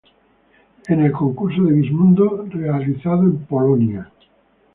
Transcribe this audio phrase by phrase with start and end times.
[0.87, 4.11] En el concurso de Miss Mundo realizado en Polonia.